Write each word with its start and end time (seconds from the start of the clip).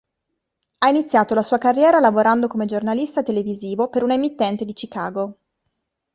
Ha 0.79 0.87
iniziato 0.89 1.35
la 1.35 1.43
sua 1.43 1.59
carriera 1.59 1.99
lavorando 1.99 2.47
come 2.47 2.65
giornalista 2.65 3.21
televisivo 3.21 3.87
per 3.87 4.01
una 4.01 4.15
emittente 4.15 4.65
di 4.65 4.73
Chicago. 4.73 5.37